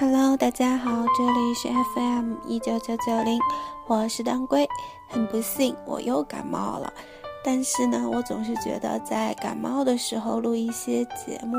[0.00, 3.36] Hello，大家好，这里是 FM 一九九九零，
[3.88, 4.64] 我是当归。
[5.08, 6.92] 很不幸，我又感冒了。
[7.42, 11.56] 但是呢，我总是觉得在感冒的时候录一些节目，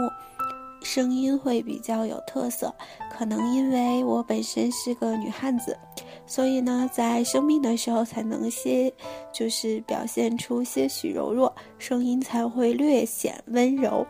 [0.82, 2.74] 声音会比较有特色。
[3.12, 5.78] 可能因为我本身是个女汉子，
[6.26, 8.90] 所以呢，在生病的时候才能些，
[9.34, 14.08] 就是表现出些许柔弱，声音才会略显温柔。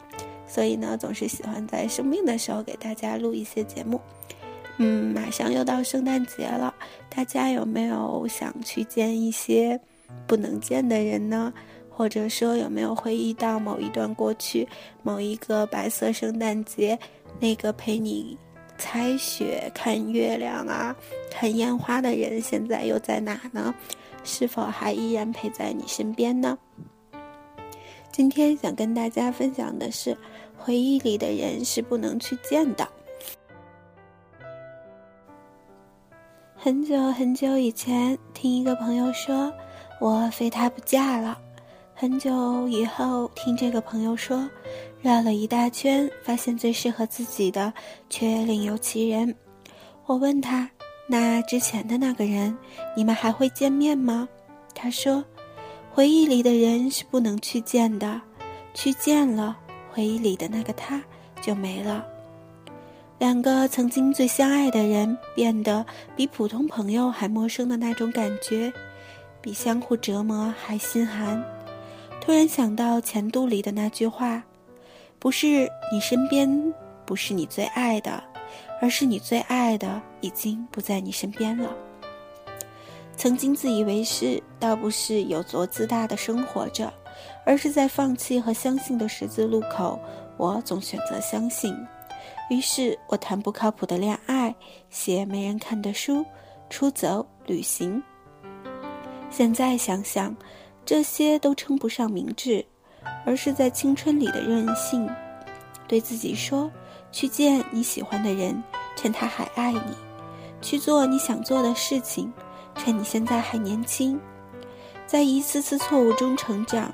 [0.50, 4.02] 所以呢，总是喜欢在生病的时候给大家录一些节目。
[4.78, 6.74] 嗯，马上又到圣诞节了，
[7.08, 9.80] 大家有没有想去见一些
[10.26, 11.54] 不能见的人呢？
[11.90, 14.68] 或者说有没有回忆到某一段过去，
[15.04, 16.98] 某一个白色圣诞节，
[17.40, 18.38] 那个陪你
[18.78, 20.96] 猜雪、看月亮啊、
[21.30, 23.76] 看烟花的人，现在又在哪呢？
[24.24, 26.58] 是否还依然陪在你身边呢？
[28.12, 30.18] 今天想跟大家分享的是，
[30.58, 32.88] 回忆里的人是不能去见的。
[36.56, 39.52] 很久很久以前，听一个朋友说，
[40.02, 41.40] 我非他不嫁了。
[41.96, 44.50] 很久以后，听这个朋友说，
[45.02, 47.72] 绕了一大圈，发现最适合自己的
[48.10, 49.34] 却另有其人。
[50.06, 50.70] 我问他，
[51.08, 52.58] 那之前的那个人，
[52.98, 54.28] 你们还会见面吗？
[54.74, 55.24] 他说。
[56.00, 58.22] 回忆里的人是不能去见的，
[58.74, 59.58] 去见了，
[59.92, 61.04] 回忆里的那个他
[61.42, 62.06] 就没了。
[63.18, 68.72] 两个曾经最相爱的人，变得比普通朋友还陌生的那种感觉，
[69.42, 71.44] 比相互折磨还心寒。
[72.22, 74.42] 突然想到前度里的那句话
[75.20, 76.74] ：“不是你身边
[77.06, 78.24] 不是你最爱的，
[78.82, 81.70] 而是你最爱的已经不在你身边了。”
[83.20, 86.90] 曾经自以为是，倒不是有多自大的生活着，
[87.46, 90.00] 而是在放弃和相信的十字路口，
[90.38, 91.76] 我总选择相信。
[92.50, 94.56] 于是我谈不靠谱的恋爱，
[94.90, 96.26] 写没人看的书，
[96.70, 98.02] 出走旅行。
[99.30, 100.34] 现在想想，
[100.86, 102.66] 这些都称不上明智，
[103.26, 105.06] 而是在青春里的任性。
[105.90, 106.72] 对自己说：
[107.12, 108.64] 去见你喜欢的人，
[108.96, 109.82] 趁他还爱你；
[110.62, 112.32] 去做你想做的事情。
[112.76, 114.20] 趁你现在还年轻，
[115.06, 116.92] 在一次次错误中成长，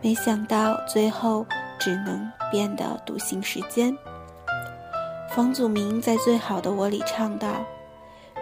[0.00, 1.46] 没想到最后
[1.78, 3.96] 只能变得独行时间。
[5.34, 7.48] 房祖名在《最好的我》里唱道：“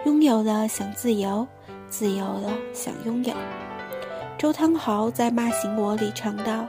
[0.05, 1.47] 拥有了想自由，
[1.89, 3.33] 自由了想拥有。”
[4.37, 6.67] 周汤豪在《骂醒我》里唱道：“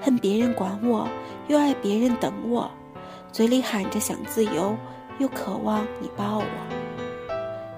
[0.00, 1.08] 恨别人管我，
[1.48, 2.70] 又爱别人等我，
[3.30, 4.76] 嘴里喊着想自由，
[5.18, 6.44] 又渴望你抱我。”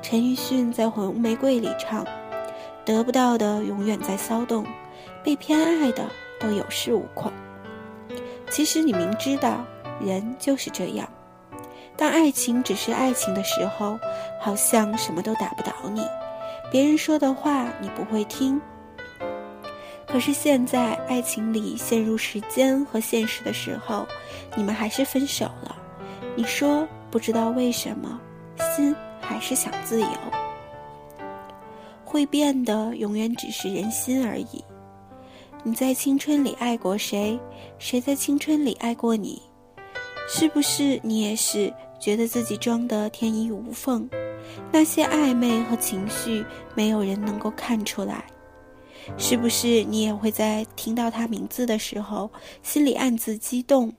[0.03, 2.05] 陈奕迅在《红玫瑰》里唱
[2.85, 4.67] ：“得不到的永远在骚动，
[5.23, 6.05] 被偏爱的
[6.41, 7.33] 都有恃无恐。”
[8.51, 9.65] 其实你明知道，
[10.05, 11.09] 人就是这样。
[11.97, 13.99] 当爱情只是爱情的时候，
[14.41, 16.05] 好像什么都打不倒你，
[16.71, 18.61] 别人说的话你不会听。
[20.07, 24.07] 可是现在，爱情里陷入时间和现实的时候，
[24.57, 25.77] 你们还是分手了。
[26.35, 28.21] 你说不知道为什么，
[28.77, 28.95] 心。
[29.23, 30.09] 还是想自由，
[32.05, 34.63] 会变的永远只是人心而已。
[35.65, 37.39] 你在青春里爱过谁？
[37.79, 39.41] 谁在青春里爱过你？
[40.29, 44.09] 是不是你也是觉得自己装得天衣无缝？
[44.71, 46.45] 那些暧昧和情绪，
[46.75, 48.25] 没有人能够看出来。
[49.17, 52.31] 是不是你也会在听到他名字的时候，
[52.63, 53.93] 心里暗自激动？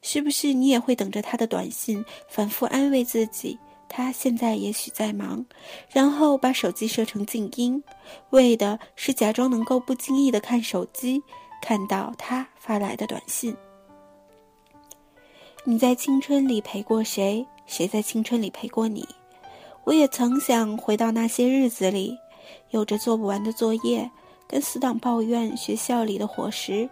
[0.00, 3.58] 是不是你也会等着他的短信，反复安慰自己？
[3.94, 5.44] 他现在也许在忙，
[5.90, 7.84] 然后把手机设成静音，
[8.30, 11.22] 为的是假装能够不经意的看手机，
[11.60, 13.54] 看到他发来的短信。
[15.64, 17.46] 你在青春里陪过谁？
[17.66, 19.06] 谁在青春里陪过你？
[19.84, 22.16] 我也曾想回到那些日子里，
[22.70, 24.10] 有着做不完的作业，
[24.48, 26.88] 跟死党抱怨学校里的伙食，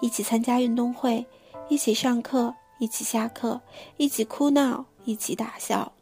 [0.00, 1.24] 一起参加运动会，
[1.68, 3.60] 一起上课，一起下课，
[3.98, 5.92] 一起哭闹，一起大笑。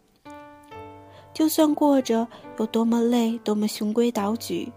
[1.39, 2.27] 就算过着
[2.59, 4.73] 有多么累，多么循规蹈矩，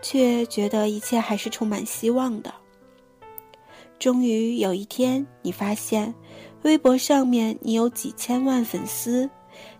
[0.00, 2.54] 却觉得一切还是充满希望的。
[3.98, 6.14] 终于有一天，你发现，
[6.62, 9.28] 微博上面你有几千万粉丝，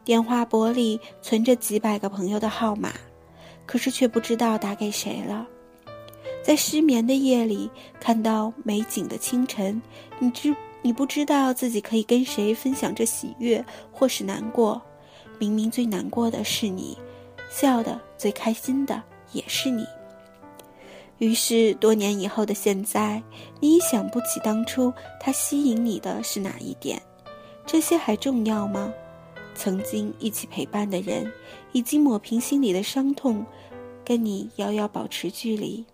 [0.05, 2.93] 电话簿里存着几百个朋友的号码，
[3.65, 5.47] 可是却不知道打给谁了。
[6.43, 7.71] 在失眠的夜里，
[8.01, 9.81] 看到美景的清晨，
[10.19, 10.53] 你知
[10.83, 14.83] 你不知道自己可以跟谁分享这喜悦或是难过。
[15.39, 16.97] 明明最难过的是你，
[17.51, 19.03] 笑的最开心的
[19.33, 19.87] 也是你。
[21.19, 23.23] 于是多年以后的现在，
[23.61, 27.01] 你已想不起当初他吸引你的是哪一点。
[27.65, 28.93] 这些还重要吗？
[29.55, 31.33] 曾经一起陪伴的人，
[31.71, 33.47] 已经抹平心里的伤痛，
[34.05, 35.85] 跟你遥遥保持距离；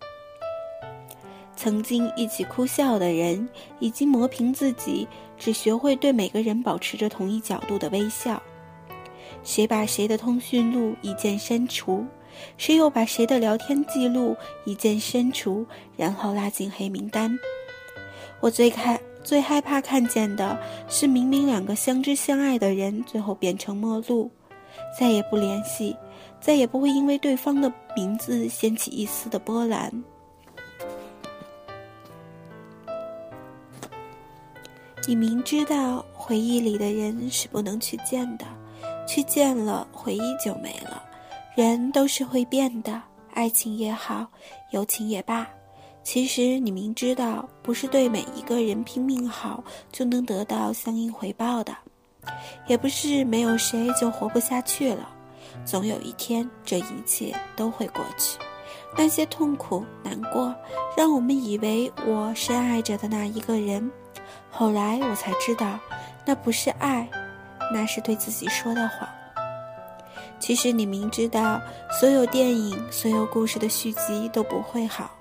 [1.55, 3.47] 曾经一起哭笑的人，
[3.79, 5.07] 已经磨平自己，
[5.37, 8.41] 只学会对每个人保持着同一角度的微笑。
[9.43, 12.05] 谁把谁的通讯录一键删除，
[12.57, 14.35] 谁又把谁的聊天记录
[14.65, 15.65] 一键删除，
[15.97, 17.37] 然后拉进黑名单。
[18.39, 20.57] 我最害最害怕看见的
[20.87, 24.29] 是，明明两个相知相爱的人，最后变成陌路，
[24.97, 25.95] 再也不联系，
[26.39, 29.91] 再也不会因为对方的名字掀起一丝的波澜。
[35.07, 38.45] 你明知道回忆里的人是不能去见的。
[39.07, 41.03] 去见了，回忆就没了。
[41.55, 43.01] 人都是会变的，
[43.33, 44.25] 爱情也好，
[44.71, 45.47] 友情也罢。
[46.03, 51.75] 其实你明知道，不是对每一个人拼命好就能得到相应回报的，
[52.67, 55.09] 也不是没有谁就活不下去了。
[55.65, 58.39] 总有一天，这一切都会过去。
[58.97, 60.55] 那些痛苦、难过，
[60.97, 63.91] 让我们以为我深爱着的那一个人，
[64.49, 65.77] 后来我才知道，
[66.25, 67.07] 那不是爱。
[67.73, 69.07] 那是对自己说的谎。
[70.39, 71.61] 其实你明知道，
[71.99, 75.11] 所有电影、所有故事的续集都不会好。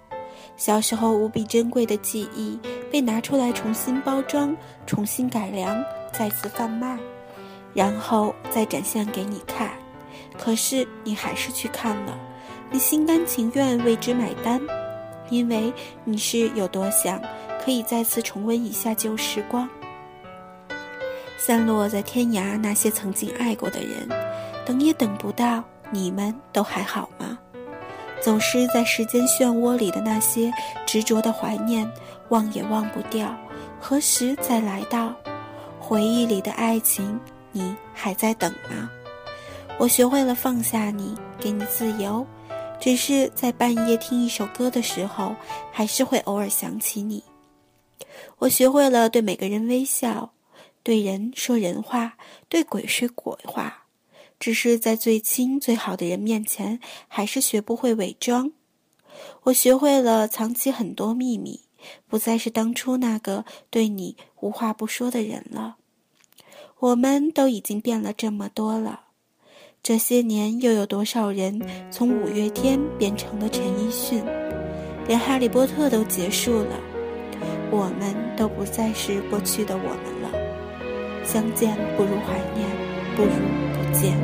[0.56, 2.58] 小时候无比珍贵的记忆
[2.91, 4.55] 被拿出来重新包装、
[4.87, 5.82] 重新改良、
[6.12, 6.99] 再次贩卖，
[7.73, 9.70] 然后再展现给你看。
[10.38, 12.19] 可是你还是去看了，
[12.70, 14.61] 你心甘情愿为之买单，
[15.29, 15.73] 因为
[16.05, 17.20] 你是有多想
[17.62, 19.69] 可以再次重温一下旧时光。
[21.43, 24.07] 散落在天涯那些曾经爱过的人，
[24.67, 27.39] 等也等不到，你们都还好吗？
[28.21, 30.53] 总是在时间漩涡里的那些
[30.87, 31.91] 执着的怀念，
[32.29, 33.35] 忘也忘不掉，
[33.81, 35.15] 何时再来到？
[35.79, 37.19] 回忆里的爱情，
[37.53, 38.91] 你还在等吗？
[39.79, 42.25] 我学会了放下你，给你自由，
[42.79, 45.35] 只是在半夜听一首歌的时候，
[45.73, 47.25] 还是会偶尔想起你。
[48.39, 50.31] 我学会了对每个人微笑。
[50.82, 52.17] 对人说人话，
[52.49, 53.85] 对鬼说鬼话，
[54.38, 58.53] 只是在最亲最好的人面前，还是学不会伪装。
[59.44, 61.61] 我学会了藏起很多秘密，
[62.09, 65.77] 不再是当初那个对你无话不说的人了。
[66.79, 69.00] 我们都已经变了这么多了，
[69.82, 71.61] 这些年又有多少人
[71.91, 74.25] 从五月天变成了陈奕迅？
[75.06, 76.81] 连哈利波特都结束了，
[77.71, 80.19] 我们都不再是过去的我们。
[81.32, 82.69] 相见不如怀念，
[83.15, 83.31] 不如
[83.73, 84.19] 不见。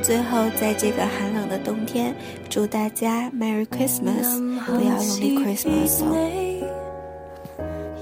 [0.00, 2.14] 最后，在这个寒冷的冬天，
[2.48, 6.14] 祝大家 Merry Christmas，不要用力 Christmas 哦。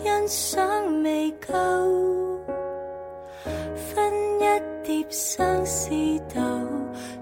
[0.02, 1.54] 欣赏未够，
[3.94, 4.44] 分一
[4.86, 5.88] 碟相思
[6.34, 6.42] 豆，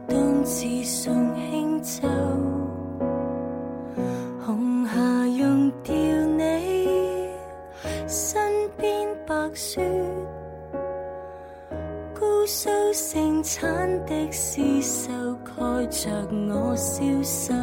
[0.08, 2.57] 冬至送轻酒。
[9.54, 9.80] 雪，
[12.18, 15.10] 姑苏盛产的丝绣
[15.44, 17.54] 盖着我消瘦。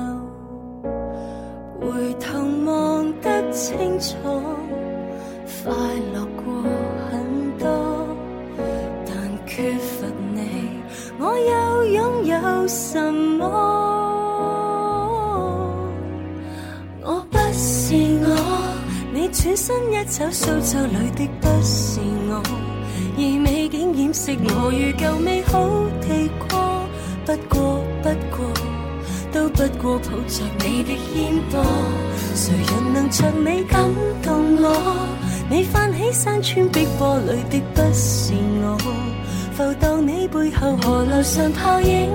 [1.79, 4.15] 回头望得清楚，
[5.63, 5.71] 快
[6.13, 6.63] 乐过
[7.10, 8.07] 很多，
[9.05, 10.81] 但缺乏你，
[11.19, 13.75] 我又拥有什么？
[19.55, 22.43] 身一走，苏州里的不是我，
[23.17, 25.65] 而美景掩饰我如旧美好
[26.01, 26.83] 地过。
[27.25, 28.45] 不过不过，
[29.31, 31.63] 都不过抱着你的烟波，
[32.35, 33.81] 谁人能像你感
[34.21, 35.07] 动我？
[35.50, 38.33] 你泛起山川碧波里的不是，
[39.55, 42.12] 浮荡你背后河流上泡影，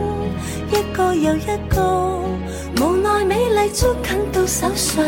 [0.70, 2.20] 一个又一个。
[2.78, 5.02] 无奈美丽捉紧到手上，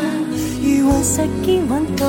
[0.63, 2.07] 如顽石坚稳到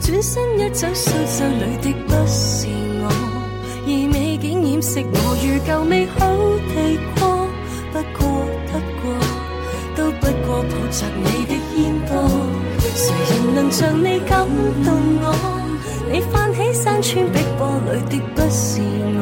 [0.00, 2.66] 转身一走，苏州里的不是
[3.02, 3.08] 我，
[3.86, 6.18] 而美景掩饰我如旧美好
[6.74, 7.20] 地过。
[7.92, 8.20] 不过
[8.66, 9.04] 不过，
[9.94, 11.76] 都不过抱着你的肩
[12.08, 12.10] 膊，
[12.94, 14.46] 谁人能像你感
[14.84, 14.88] 动
[15.20, 15.26] 我？
[16.10, 17.60] 你泛起山川碧波
[17.92, 18.80] 里的不是
[19.18, 19.20] 我，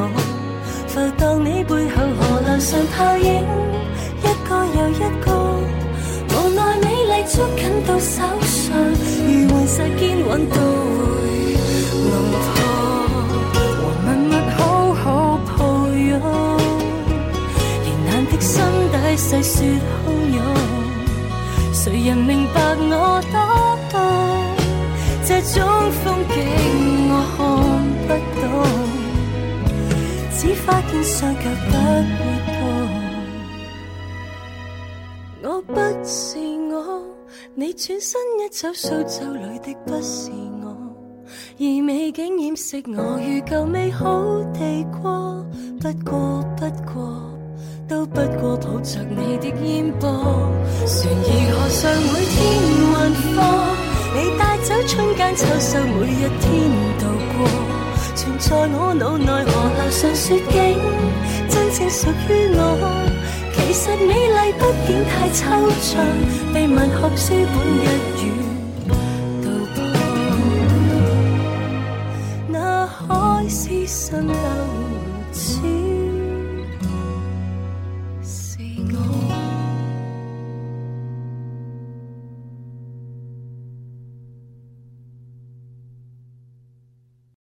[0.87, 3.26] 浮荡你背后河流上泡影，
[4.23, 5.26] 一个又一个，
[6.30, 8.23] 无奈美丽捉紧到手
[9.68, 11.22] 上，如顽石坚稳都会
[12.08, 12.40] 弄破，
[13.84, 14.58] 和默默好
[14.94, 15.04] 好
[15.46, 15.48] 抱
[15.92, 16.10] 拥，
[17.84, 18.50] 然难的心
[18.90, 19.56] 底细说
[20.06, 20.38] 汹涌，
[21.75, 22.56] 谁人明白
[22.90, 22.92] 我
[23.30, 23.37] 多
[23.92, 23.94] 懂？
[25.26, 25.56] 这种
[26.02, 26.37] 风景
[27.10, 27.38] 我看
[28.08, 28.10] 不
[28.40, 28.42] 懂，
[30.38, 32.56] 只发现双脚不会动。
[35.42, 36.38] 我不是
[36.70, 36.75] 我，
[37.60, 40.30] 你转身一走，苏州里的不是
[40.62, 40.76] 我，
[41.58, 44.06] 而美景掩饰我如旧美好
[44.54, 45.44] 地过。
[45.80, 47.20] 不过不过，
[47.88, 50.08] 都不过抱着你的烟波，
[50.86, 52.38] 船儿河上每天
[52.92, 52.96] 晚
[53.34, 53.36] 放。
[54.14, 56.46] 你带走春间秋收，每一天
[57.00, 57.02] 度
[57.34, 57.42] 过，
[58.14, 60.78] 存在我脑内河流上雪景，
[61.48, 63.17] 真正属于我。
[63.68, 65.44] 其实美丽毕竟太抽
[65.82, 66.02] 象
[66.54, 67.84] 被文学书本一
[68.25, 68.26] 语
[69.44, 69.76] 道破
[72.48, 74.32] 那海市蜃楼